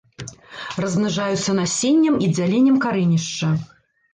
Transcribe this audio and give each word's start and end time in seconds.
Размнажаюцца 0.83 1.55
насеннем 1.59 2.15
і 2.29 2.33
дзяленнем 2.39 2.83
карэнішча. 2.89 3.53